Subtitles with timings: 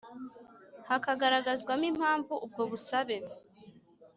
[0.87, 3.17] Hakagaragazwamo impamvu ubwo busabe